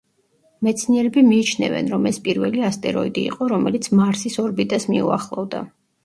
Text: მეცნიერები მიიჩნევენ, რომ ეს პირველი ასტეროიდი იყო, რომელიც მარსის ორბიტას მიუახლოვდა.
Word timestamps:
მეცნიერები 0.67 1.21
მიიჩნევენ, 1.25 1.91
რომ 1.95 2.07
ეს 2.11 2.17
პირველი 2.27 2.63
ასტეროიდი 2.69 3.25
იყო, 3.33 3.49
რომელიც 3.51 3.89
მარსის 3.99 4.39
ორბიტას 4.45 4.89
მიუახლოვდა. 4.93 5.61